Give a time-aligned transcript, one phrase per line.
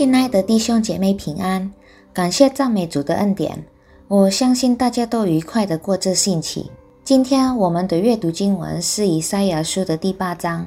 [0.00, 1.70] 亲爱的弟兄姐妹平安，
[2.10, 3.62] 感谢赞美主的恩典。
[4.08, 6.70] 我相信大家都愉快的过这星期。
[7.04, 10.66] 今天我们的阅读经文是以赛亚书的第八章。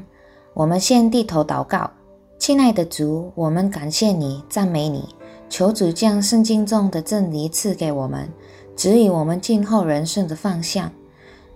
[0.53, 1.89] 我们先低头祷告，
[2.37, 5.03] 亲爱的主，我们感谢你，赞美你，
[5.49, 8.29] 求主将圣经中的真理赐给我们，
[8.75, 10.91] 指引我们今后人生的方向。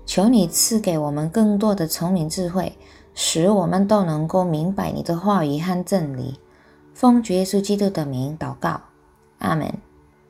[0.03, 2.75] 求你赐给我们更多的聪明智慧，
[3.14, 6.39] 使我们都能够明白你的话语和真理。
[7.00, 8.82] 奉主耶稣基督的名祷告，
[9.38, 9.72] 阿门。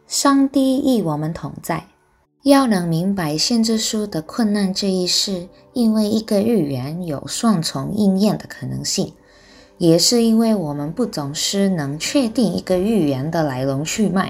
[0.05, 1.87] 上帝与我们同在。
[2.43, 9.13] 要能明白先知书的困难这一事，因为一个预言有双重应验的可能性，
[9.77, 14.29] 也是因为我们不总是能确定一个预言的来龙去脉，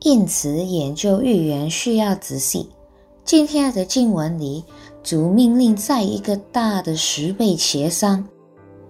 [0.00, 2.70] 因此研究预言需要仔细。
[3.24, 4.64] 今天的经文里，
[5.04, 8.26] 主命令在一个大的十倍协商。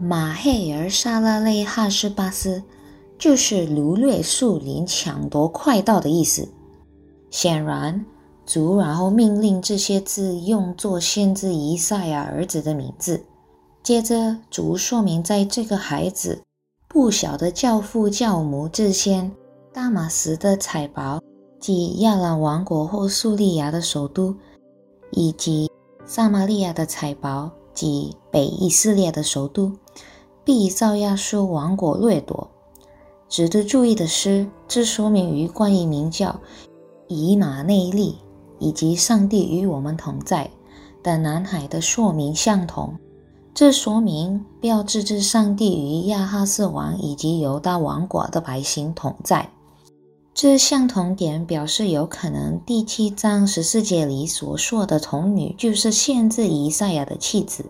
[0.05, 2.65] 马黑尔沙拉类哈斯巴斯
[3.17, 6.49] 就是掳掠树林、抢夺快道的意思。
[7.31, 8.05] 显然，
[8.45, 13.25] 主然后命令这些字用作先知以赛亚儿子的名字。
[13.85, 16.43] 接着，主说明在这个孩子
[16.89, 19.31] 不晓得教父教母之前，
[19.73, 21.21] 大马士的财宝
[21.61, 24.35] 即亚兰王国或苏利亚的首都，
[25.13, 25.71] 以及
[26.05, 27.49] 撒玛利亚的财宝。
[27.75, 29.73] 即北以色列的首都，
[30.45, 32.51] 必遭亚述王国掠夺。
[33.29, 36.39] 值得注意的是，这说明与关于名叫
[37.09, 38.17] 以马内利
[38.59, 40.51] 以及上帝与我们同在
[41.03, 42.95] 的南海的说明相同。
[43.55, 49.51] 这说明标志着上帝与亚哈斯王以及犹大王国的百姓同在。
[50.35, 57.67] 这相同点表示，有可能第七章十四节里所说的童女就是限制以赛亚的妻子。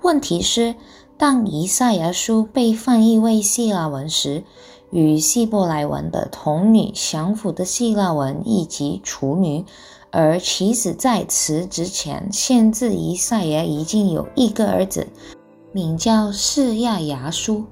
[0.00, 0.74] 问题是，
[1.22, 4.42] 当以赛亚书被翻译为希腊文时，
[4.90, 9.64] 与希伯来文的童女相符的希腊文以及处女，
[10.10, 15.06] 而其实在此之前，先知以赛亚已经有一个儿子，
[15.70, 17.66] 名叫释亚亚书。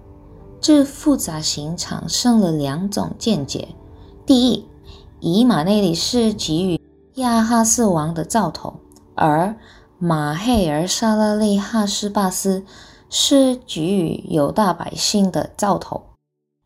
[0.61, 3.67] 这复杂性产生了两种见解。
[4.25, 4.65] 第一，
[5.19, 6.81] 以马内利是给予
[7.15, 8.75] 亚哈斯王的兆头，
[9.17, 9.57] 而
[9.99, 12.65] 马黑尔沙拉利哈斯巴斯
[13.11, 16.01] 是给予犹大百姓的兆头，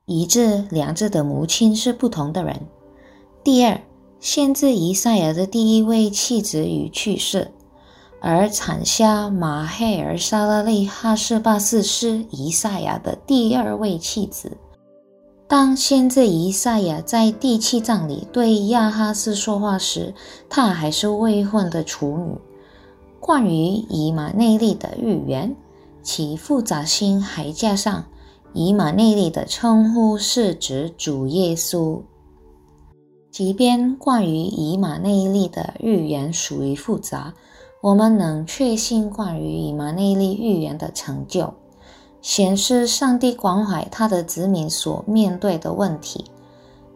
[0.05, 2.61] 以致两者的母亲是不同的人。
[3.43, 3.81] 第二，
[4.21, 7.51] 先知以赛亚的第一位妻子已去世，
[8.21, 14.53] 而产下马黑尔沙拉利哈斯巴斯是以赛亚的第二位妻子。
[15.47, 20.15] 当先知以赛亚在第七章里对亚哈斯说话时，
[20.49, 22.39] 她还是未婚的处女。
[23.21, 25.55] 关于以马内利的预言，
[26.05, 28.05] 其复杂性还加上
[28.53, 32.01] 以马内利的称呼是指主耶稣。
[33.33, 37.35] 即便关于以马内利的预言属于复杂，
[37.81, 41.53] 我们能确信关于以马内利预言的成就。
[42.23, 46.25] 显示上帝关怀他的子民所面对的问题。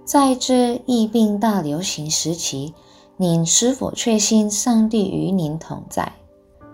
[0.03, 2.73] 在这疫病大流行时期，
[3.19, 6.11] 您是否确信上帝与您同在？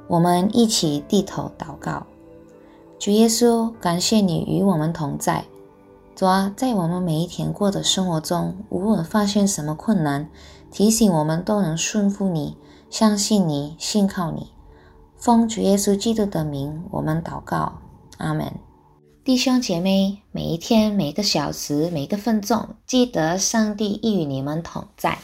[0.06, 2.06] 我们一起低头祷告。
[3.04, 5.44] 主耶稣，感谢你与我们同在。
[6.16, 10.26] 主啊，在我们每一天过的生活中，无论发生什么困难，
[10.70, 12.56] 提醒我们都能顺服你，
[12.88, 14.46] 相信你，信靠你。
[15.18, 17.74] 奉主耶稣基督的名，我们祷告。
[18.16, 18.50] 阿门，
[19.22, 25.18] 弟兄姐妹，每一天、每个小时、每个分钟，记得上帝已与你们同在。